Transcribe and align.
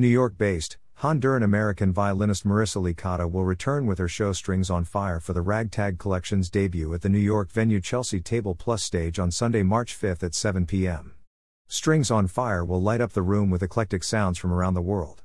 New 0.00 0.08
York 0.08 0.38
based, 0.38 0.78
Honduran 1.00 1.44
American 1.44 1.92
violinist 1.92 2.46
Marissa 2.46 2.80
Licata 2.80 3.30
will 3.30 3.44
return 3.44 3.84
with 3.84 3.98
her 3.98 4.08
show 4.08 4.32
Strings 4.32 4.70
on 4.70 4.82
Fire 4.82 5.20
for 5.20 5.34
the 5.34 5.42
Ragtag 5.42 5.98
Collection's 5.98 6.48
debut 6.48 6.94
at 6.94 7.02
the 7.02 7.10
New 7.10 7.18
York 7.18 7.52
venue 7.52 7.82
Chelsea 7.82 8.18
Table 8.18 8.54
Plus 8.54 8.82
stage 8.82 9.18
on 9.18 9.30
Sunday, 9.30 9.62
March 9.62 9.94
5 9.94 10.22
at 10.22 10.34
7 10.34 10.64
p.m. 10.64 11.12
Strings 11.68 12.10
on 12.10 12.28
Fire 12.28 12.64
will 12.64 12.80
light 12.80 13.02
up 13.02 13.12
the 13.12 13.20
room 13.20 13.50
with 13.50 13.62
eclectic 13.62 14.02
sounds 14.02 14.38
from 14.38 14.54
around 14.54 14.72
the 14.72 14.80
world. 14.80 15.22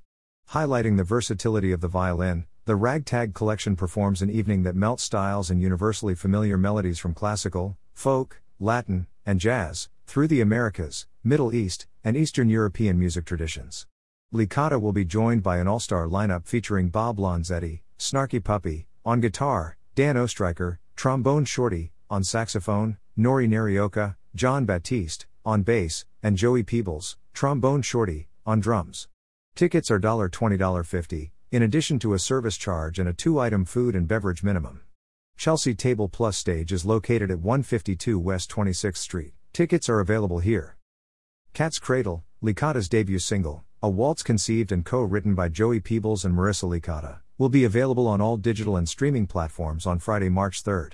Highlighting 0.49 0.97
the 0.97 1.05
versatility 1.05 1.71
of 1.71 1.79
the 1.79 1.87
violin, 1.87 2.45
the 2.65 2.75
Ragtag 2.75 3.33
Collection 3.33 3.77
performs 3.77 4.21
an 4.21 4.29
evening 4.29 4.63
that 4.63 4.75
melts 4.75 5.03
styles 5.03 5.49
and 5.49 5.61
universally 5.61 6.15
familiar 6.15 6.57
melodies 6.57 6.99
from 6.99 7.13
classical, 7.13 7.77
folk, 7.93 8.41
Latin, 8.59 9.07
and 9.25 9.39
jazz, 9.39 9.87
through 10.05 10.27
the 10.27 10.41
Americas, 10.41 11.07
Middle 11.23 11.55
East, 11.55 11.87
and 12.03 12.17
Eastern 12.17 12.49
European 12.49 12.99
music 12.99 13.23
traditions. 13.23 13.87
Licata 14.35 14.81
will 14.81 14.91
be 14.91 15.05
joined 15.05 15.41
by 15.43 15.59
an 15.59 15.67
all 15.67 15.79
star 15.79 16.07
lineup 16.07 16.45
featuring 16.45 16.89
Bob 16.89 17.17
Lanzetti, 17.17 17.79
Snarky 17.97 18.43
Puppy, 18.43 18.85
on 19.05 19.21
guitar, 19.21 19.77
Dan 19.95 20.15
Oestreicher, 20.15 20.79
trombone 20.97 21.45
shorty, 21.45 21.93
on 22.09 22.21
saxophone, 22.21 22.97
Nori 23.17 23.47
Naraoka, 23.47 24.17
Jon 24.35 24.65
Batiste, 24.65 25.25
on 25.45 25.61
bass, 25.61 26.05
and 26.21 26.35
Joey 26.35 26.63
Peebles, 26.63 27.17
trombone 27.33 27.81
shorty, 27.81 28.27
on 28.45 28.59
drums. 28.59 29.07
Tickets 29.55 29.89
are 29.89 30.01
$20 30.01 30.85
50, 30.85 31.31
in 31.51 31.63
addition 31.63 31.97
to 31.99 32.13
a 32.13 32.19
service 32.19 32.57
charge 32.57 32.99
and 32.99 33.07
a 33.07 33.13
two 33.13 33.39
item 33.39 33.63
food 33.63 33.95
and 33.95 34.05
beverage 34.05 34.43
minimum. 34.43 34.81
Chelsea 35.37 35.73
Table 35.73 36.09
Plus 36.09 36.37
stage 36.37 36.73
is 36.73 36.83
located 36.83 37.31
at 37.31 37.39
152 37.39 38.19
West 38.19 38.51
26th 38.51 38.97
Street. 38.97 39.33
Tickets 39.53 39.87
are 39.87 40.01
available 40.01 40.39
here. 40.39 40.75
Cat's 41.53 41.79
Cradle, 41.79 42.25
Licata's 42.43 42.89
debut 42.89 43.19
single, 43.19 43.64
a 43.85 43.87
waltz 43.87 44.23
conceived 44.23 44.71
and 44.71 44.83
co 44.83 45.03
written 45.03 45.35
by 45.35 45.47
Joey 45.47 45.79
Peebles 45.79 46.25
and 46.25 46.35
Marissa 46.35 46.67
Licata, 46.67 47.19
will 47.37 47.49
be 47.49 47.65
available 47.65 48.07
on 48.07 48.19
all 48.19 48.35
digital 48.35 48.77
and 48.77 48.89
streaming 48.89 49.27
platforms 49.27 49.85
on 49.85 49.99
Friday, 49.99 50.27
March 50.27 50.63
3rd. 50.63 50.93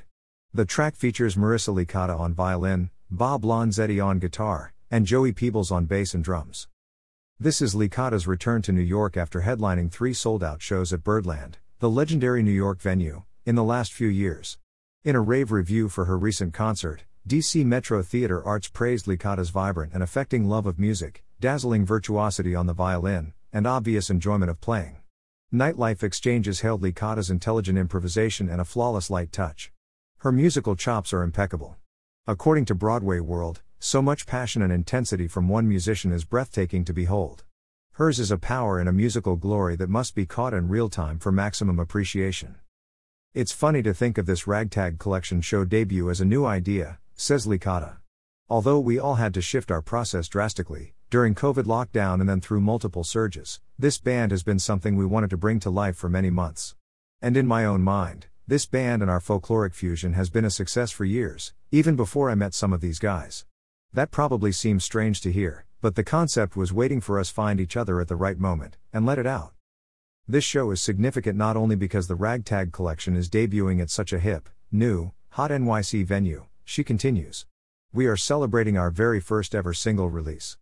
The 0.53 0.65
track 0.65 0.97
features 0.97 1.37
Marissa 1.37 1.73
Licata 1.73 2.19
on 2.19 2.33
violin, 2.33 2.89
Bob 3.09 3.43
Lanzetti 3.43 4.05
on 4.05 4.19
guitar, 4.19 4.73
and 4.91 5.05
Joey 5.05 5.31
Peebles 5.31 5.71
on 5.71 5.85
bass 5.85 6.13
and 6.13 6.21
drums. 6.21 6.67
This 7.39 7.61
is 7.61 7.75
Licata's 7.75 8.27
return 8.27 8.61
to 8.63 8.73
New 8.73 8.81
York 8.81 9.15
after 9.15 9.39
headlining 9.39 9.89
three 9.89 10.13
sold 10.13 10.43
out 10.43 10.61
shows 10.61 10.91
at 10.91 11.01
Birdland, 11.01 11.59
the 11.79 11.89
legendary 11.89 12.43
New 12.43 12.51
York 12.51 12.81
venue, 12.81 13.23
in 13.45 13.55
the 13.55 13.63
last 13.63 13.93
few 13.93 14.09
years. 14.09 14.57
In 15.05 15.15
a 15.15 15.21
rave 15.21 15.53
review 15.53 15.87
for 15.87 16.03
her 16.03 16.17
recent 16.17 16.53
concert, 16.53 17.05
DC 17.25 17.65
Metro 17.65 18.01
Theater 18.01 18.43
Arts 18.43 18.67
praised 18.67 19.05
Licata's 19.05 19.49
vibrant 19.49 19.93
and 19.93 20.03
affecting 20.03 20.49
love 20.49 20.65
of 20.65 20.77
music, 20.77 21.23
dazzling 21.41 21.83
virtuosity 21.83 22.53
on 22.53 22.67
the 22.67 22.73
violin, 22.73 23.33
and 23.51 23.65
obvious 23.65 24.11
enjoyment 24.11 24.51
of 24.51 24.61
playing. 24.61 24.97
Nitelife 25.51 26.03
Exchanges 26.03 26.61
hailed 26.61 26.83
Licata's 26.83 27.31
intelligent 27.31 27.79
improvisation 27.79 28.47
and 28.47 28.61
a 28.61 28.63
flawless 28.63 29.09
light 29.09 29.31
touch. 29.31 29.71
Her 30.19 30.31
musical 30.31 30.75
chops 30.75 31.11
are 31.13 31.23
impeccable. 31.23 31.77
According 32.27 32.65
to 32.65 32.75
Broadway 32.75 33.19
World, 33.19 33.63
so 33.79 34.03
much 34.03 34.27
passion 34.27 34.61
and 34.61 34.71
intensity 34.71 35.27
from 35.27 35.49
one 35.49 35.67
musician 35.67 36.11
is 36.11 36.25
breathtaking 36.25 36.85
to 36.85 36.93
behold. 36.93 37.43
Hers 37.93 38.19
is 38.19 38.29
a 38.29 38.37
power 38.37 38.79
and 38.79 38.87
a 38.87 38.93
musical 38.93 39.35
glory 39.35 39.75
that 39.77 39.89
must 39.89 40.13
be 40.13 40.27
caught 40.27 40.53
in 40.53 40.69
real 40.69 40.89
time 40.89 41.17
for 41.17 41.31
maximum 41.31 41.79
appreciation. 41.79 42.57
It's 43.33 43.51
funny 43.51 43.81
to 43.81 43.95
think 43.95 44.19
of 44.19 44.27
this 44.27 44.45
ragtag 44.45 44.99
collection 44.99 45.41
show 45.41 45.65
debut 45.65 46.11
as 46.11 46.21
a 46.21 46.25
new 46.25 46.45
idea, 46.45 46.99
says 47.15 47.47
Licata. 47.47 47.97
Although 48.47 48.79
we 48.79 48.99
all 48.99 49.15
had 49.15 49.33
to 49.33 49.41
shift 49.41 49.71
our 49.71 49.81
process 49.81 50.27
drastically, 50.27 50.93
during 51.11 51.35
COVID 51.35 51.65
lockdown 51.65 52.21
and 52.21 52.29
then 52.29 52.39
through 52.39 52.61
multiple 52.61 53.03
surges, 53.03 53.59
this 53.77 53.97
band 53.97 54.31
has 54.31 54.43
been 54.43 54.59
something 54.59 54.95
we 54.95 55.05
wanted 55.05 55.29
to 55.29 55.35
bring 55.35 55.59
to 55.59 55.69
life 55.69 55.97
for 55.97 56.07
many 56.07 56.29
months. 56.29 56.73
And 57.21 57.35
in 57.35 57.45
my 57.45 57.65
own 57.65 57.81
mind, 57.81 58.27
this 58.47 58.65
band 58.65 59.01
and 59.01 59.11
our 59.11 59.19
folkloric 59.19 59.73
fusion 59.73 60.13
has 60.13 60.29
been 60.29 60.45
a 60.45 60.49
success 60.49 60.89
for 60.89 61.03
years, 61.03 61.53
even 61.69 61.97
before 61.97 62.29
I 62.29 62.35
met 62.35 62.53
some 62.53 62.71
of 62.71 62.79
these 62.79 62.97
guys. 62.97 63.45
That 63.91 64.09
probably 64.09 64.53
seems 64.53 64.85
strange 64.85 65.19
to 65.21 65.33
hear, 65.33 65.65
but 65.81 65.95
the 65.95 66.03
concept 66.05 66.55
was 66.55 66.71
waiting 66.71 67.01
for 67.01 67.19
us 67.19 67.29
find 67.29 67.59
each 67.59 67.75
other 67.75 67.99
at 67.99 68.07
the 68.07 68.15
right 68.15 68.39
moment, 68.39 68.77
and 68.93 69.05
let 69.05 69.19
it 69.19 69.27
out. 69.27 69.51
This 70.29 70.45
show 70.45 70.71
is 70.71 70.81
significant 70.81 71.37
not 71.37 71.57
only 71.57 71.75
because 71.75 72.07
the 72.07 72.15
Ragtag 72.15 72.71
collection 72.71 73.17
is 73.17 73.29
debuting 73.29 73.81
at 73.81 73.89
such 73.89 74.13
a 74.13 74.19
hip, 74.19 74.47
new, 74.71 75.11
hot 75.31 75.51
NYC 75.51 76.05
venue, 76.05 76.45
she 76.63 76.85
continues. 76.85 77.45
We 77.91 78.05
are 78.05 78.15
celebrating 78.15 78.77
our 78.77 78.91
very 78.91 79.19
first 79.19 79.53
ever 79.53 79.73
single 79.73 80.09
release. 80.09 80.55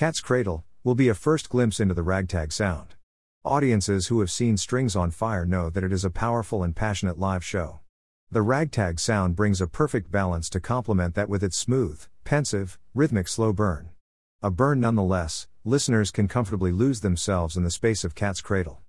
Cat's 0.00 0.22
Cradle 0.22 0.64
will 0.82 0.94
be 0.94 1.10
a 1.10 1.14
first 1.14 1.50
glimpse 1.50 1.78
into 1.78 1.92
the 1.92 2.02
ragtag 2.02 2.52
sound. 2.52 2.94
Audiences 3.44 4.06
who 4.06 4.20
have 4.20 4.30
seen 4.30 4.56
Strings 4.56 4.96
on 4.96 5.10
Fire 5.10 5.44
know 5.44 5.68
that 5.68 5.84
it 5.84 5.92
is 5.92 6.06
a 6.06 6.10
powerful 6.10 6.62
and 6.62 6.74
passionate 6.74 7.18
live 7.18 7.44
show. 7.44 7.80
The 8.30 8.40
ragtag 8.40 8.98
sound 8.98 9.36
brings 9.36 9.60
a 9.60 9.66
perfect 9.66 10.10
balance 10.10 10.48
to 10.50 10.58
complement 10.58 11.14
that 11.16 11.28
with 11.28 11.44
its 11.44 11.58
smooth, 11.58 12.06
pensive, 12.24 12.78
rhythmic 12.94 13.28
slow 13.28 13.52
burn. 13.52 13.90
A 14.40 14.50
burn 14.50 14.80
nonetheless, 14.80 15.46
listeners 15.66 16.10
can 16.10 16.28
comfortably 16.28 16.72
lose 16.72 17.02
themselves 17.02 17.54
in 17.54 17.64
the 17.64 17.70
space 17.70 18.02
of 18.02 18.14
Cat's 18.14 18.40
Cradle. 18.40 18.80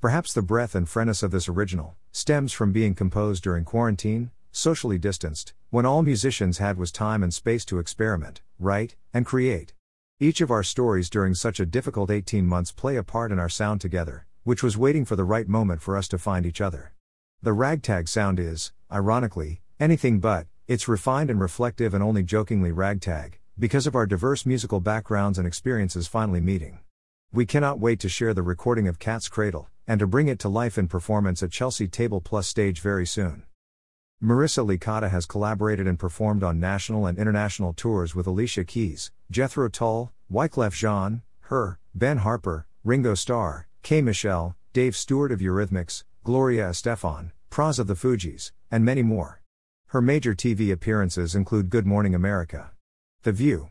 Perhaps 0.00 0.32
the 0.32 0.40
breath 0.40 0.74
and 0.74 0.88
freshness 0.88 1.22
of 1.22 1.30
this 1.30 1.46
original 1.46 1.94
stems 2.10 2.54
from 2.54 2.72
being 2.72 2.94
composed 2.94 3.42
during 3.42 3.64
quarantine, 3.66 4.30
socially 4.50 4.96
distanced, 4.96 5.52
when 5.68 5.84
all 5.84 6.02
musicians 6.02 6.56
had 6.56 6.78
was 6.78 6.90
time 6.90 7.22
and 7.22 7.34
space 7.34 7.66
to 7.66 7.78
experiment, 7.78 8.40
write, 8.58 8.96
and 9.12 9.26
create. 9.26 9.74
Each 10.20 10.40
of 10.40 10.52
our 10.52 10.62
stories 10.62 11.10
during 11.10 11.34
such 11.34 11.58
a 11.58 11.66
difficult 11.66 12.08
18 12.08 12.46
months 12.46 12.70
play 12.70 12.94
a 12.94 13.02
part 13.02 13.32
in 13.32 13.40
our 13.40 13.48
sound 13.48 13.80
together, 13.80 14.26
which 14.44 14.62
was 14.62 14.78
waiting 14.78 15.04
for 15.04 15.16
the 15.16 15.24
right 15.24 15.48
moment 15.48 15.82
for 15.82 15.96
us 15.96 16.06
to 16.06 16.18
find 16.18 16.46
each 16.46 16.60
other. 16.60 16.92
The 17.42 17.52
ragtag 17.52 18.06
sound 18.06 18.38
is, 18.38 18.72
ironically, 18.92 19.60
anything 19.80 20.20
but, 20.20 20.46
it's 20.68 20.86
refined 20.86 21.30
and 21.30 21.40
reflective 21.40 21.94
and 21.94 22.02
only 22.02 22.22
jokingly 22.22 22.70
ragtag, 22.70 23.40
because 23.58 23.88
of 23.88 23.96
our 23.96 24.06
diverse 24.06 24.46
musical 24.46 24.78
backgrounds 24.78 25.36
and 25.36 25.48
experiences 25.48 26.06
finally 26.06 26.40
meeting. 26.40 26.78
We 27.32 27.44
cannot 27.44 27.80
wait 27.80 27.98
to 28.00 28.08
share 28.08 28.34
the 28.34 28.42
recording 28.42 28.86
of 28.86 29.00
Cat's 29.00 29.28
Cradle, 29.28 29.68
and 29.84 29.98
to 29.98 30.06
bring 30.06 30.28
it 30.28 30.38
to 30.38 30.48
life 30.48 30.78
in 30.78 30.86
performance 30.86 31.42
at 31.42 31.50
Chelsea 31.50 31.88
Table 31.88 32.20
Plus 32.20 32.46
stage 32.46 32.80
very 32.80 33.04
soon. 33.04 33.42
Marissa 34.24 34.66
Licata 34.66 35.10
has 35.10 35.26
collaborated 35.26 35.86
and 35.86 35.98
performed 35.98 36.42
on 36.42 36.58
national 36.58 37.04
and 37.04 37.18
international 37.18 37.74
tours 37.74 38.14
with 38.14 38.26
Alicia 38.26 38.64
Keys, 38.64 39.10
Jethro 39.30 39.68
Tull, 39.68 40.14
Wyclef 40.32 40.72
Jean, 40.72 41.20
Her, 41.40 41.78
Ben 41.94 42.16
Harper, 42.16 42.66
Ringo 42.84 43.14
Starr, 43.14 43.68
K. 43.82 44.00
Michelle, 44.00 44.56
Dave 44.72 44.96
Stewart 44.96 45.30
of 45.30 45.40
Eurythmics, 45.40 46.04
Gloria 46.24 46.70
Estefan, 46.70 47.32
Pras 47.50 47.78
of 47.78 47.86
the 47.86 47.94
Fugees, 47.94 48.50
and 48.70 48.82
many 48.82 49.02
more. 49.02 49.42
Her 49.88 50.00
major 50.00 50.34
TV 50.34 50.72
appearances 50.72 51.34
include 51.34 51.68
Good 51.68 51.86
Morning 51.86 52.14
America, 52.14 52.70
The 53.24 53.32
View, 53.32 53.68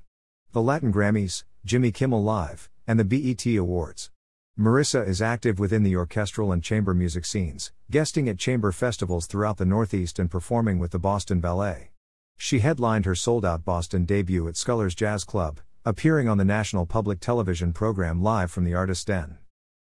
the 0.51 0.61
Latin 0.61 0.93
Grammys, 0.93 1.45
Jimmy 1.65 1.91
Kimmel 1.91 2.21
Live, 2.21 2.69
and 2.85 2.99
the 2.99 3.03
BET 3.03 3.43
Awards. 3.57 4.11
Marissa 4.59 5.07
is 5.07 5.19
active 5.19 5.57
within 5.57 5.81
the 5.81 5.95
orchestral 5.95 6.51
and 6.51 6.63
chamber 6.63 6.93
music 6.93 7.25
scenes, 7.25 7.71
guesting 7.89 8.29
at 8.29 8.37
chamber 8.37 8.71
festivals 8.71 9.25
throughout 9.25 9.57
the 9.57 9.65
Northeast 9.65 10.19
and 10.19 10.29
performing 10.29 10.77
with 10.77 10.91
the 10.91 10.99
Boston 10.99 11.39
Ballet. 11.39 11.89
She 12.37 12.59
headlined 12.59 13.05
her 13.05 13.15
sold 13.15 13.45
out 13.45 13.65
Boston 13.65 14.05
debut 14.05 14.47
at 14.47 14.55
Scullers 14.55 14.93
Jazz 14.93 15.23
Club, 15.23 15.59
appearing 15.83 16.29
on 16.29 16.37
the 16.37 16.45
national 16.45 16.85
public 16.85 17.19
television 17.19 17.73
program 17.73 18.21
Live 18.21 18.51
from 18.51 18.63
the 18.63 18.75
Artist's 18.75 19.05
Den. 19.05 19.39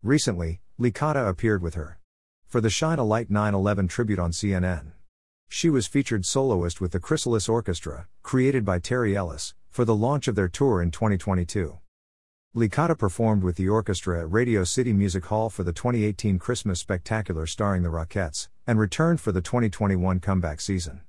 Recently, 0.02 0.62
Licata 0.81 1.28
appeared 1.28 1.60
with 1.60 1.75
her 1.75 1.98
for 2.46 2.62
the 2.62 2.70
Shine 2.70 2.98
a 2.98 3.04
Light 3.04 3.31
9 3.31 3.52
11 3.52 3.86
tribute 3.88 4.19
on 4.19 4.31
CNN. 4.31 4.92
She 5.50 5.69
was 5.69 5.86
featured 5.86 6.25
soloist 6.25 6.81
with 6.81 6.92
the 6.92 7.00
Chrysalis 7.00 7.50
Orchestra, 7.50 8.08
created 8.22 8.64
by 8.64 8.78
Terry 8.78 9.14
Ellis, 9.14 9.52
for 9.69 9.84
the 9.84 9.94
launch 9.94 10.26
of 10.26 10.36
their 10.36 10.48
tour 10.48 10.81
in 10.81 10.91
2022. 10.91 11.81
Licata 12.56 12.97
performed 12.97 13.42
with 13.42 13.56
the 13.56 13.69
orchestra 13.69 14.20
at 14.20 14.31
Radio 14.31 14.62
City 14.62 14.92
Music 14.92 15.25
Hall 15.25 15.50
for 15.50 15.64
the 15.64 15.73
2018 15.73 16.38
Christmas 16.38 16.78
Spectacular 16.78 17.46
starring 17.46 17.82
the 17.82 17.88
Rockettes, 17.88 18.46
and 18.64 18.78
returned 18.78 19.20
for 19.20 19.32
the 19.32 19.40
2021 19.40 20.20
comeback 20.20 20.61
season. 20.61 21.00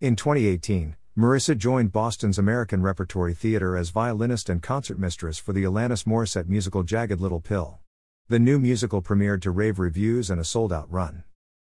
In 0.00 0.14
2018, 0.14 0.94
Marissa 1.18 1.58
joined 1.58 1.90
Boston's 1.90 2.38
American 2.38 2.82
Repertory 2.82 3.34
Theater 3.34 3.76
as 3.76 3.90
violinist 3.90 4.48
and 4.48 4.62
concertmistress 4.62 5.40
for 5.40 5.52
the 5.52 5.64
Alanis 5.64 6.04
Morissette 6.04 6.46
musical 6.46 6.84
Jagged 6.84 7.20
Little 7.20 7.40
Pill. 7.40 7.80
The 8.28 8.38
new 8.38 8.60
musical 8.60 9.02
premiered 9.02 9.42
to 9.42 9.50
rave 9.50 9.80
reviews 9.80 10.30
and 10.30 10.40
a 10.40 10.44
sold 10.44 10.72
out 10.72 10.88
run. 10.88 11.24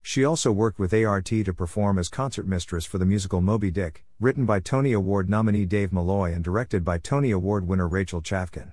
She 0.01 0.25
also 0.25 0.51
worked 0.51 0.79
with 0.79 0.91
ART 0.91 1.25
to 1.25 1.53
perform 1.53 1.99
as 1.99 2.09
concertmistress 2.09 2.87
for 2.87 2.97
the 2.97 3.05
musical 3.05 3.41
Moby 3.41 3.69
Dick, 3.69 4.05
written 4.19 4.47
by 4.47 4.59
Tony 4.59 4.91
Award 4.91 5.29
nominee 5.29 5.67
Dave 5.67 5.93
Malloy 5.93 6.33
and 6.33 6.43
directed 6.43 6.83
by 6.83 6.97
Tony 6.97 7.29
Award 7.29 7.67
winner 7.67 7.87
Rachel 7.87 8.23
Chavkin. 8.23 8.71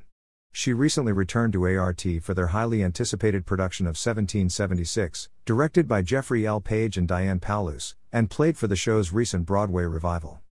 She 0.58 0.72
recently 0.72 1.12
returned 1.12 1.52
to 1.52 1.66
ART 1.66 2.02
for 2.22 2.32
their 2.32 2.46
highly 2.46 2.82
anticipated 2.82 3.44
production 3.44 3.84
of 3.84 3.90
1776, 3.90 5.28
directed 5.44 5.86
by 5.86 6.00
Jeffrey 6.00 6.46
L. 6.46 6.62
Page 6.62 6.96
and 6.96 7.06
Diane 7.06 7.40
Paulus, 7.40 7.94
and 8.10 8.30
played 8.30 8.56
for 8.56 8.66
the 8.66 8.74
show's 8.74 9.12
recent 9.12 9.44
Broadway 9.44 9.84
revival. 9.84 10.40